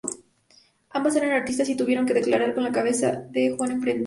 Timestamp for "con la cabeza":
2.55-3.11